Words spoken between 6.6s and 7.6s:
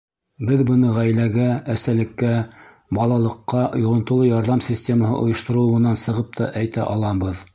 әйтә алабыҙ.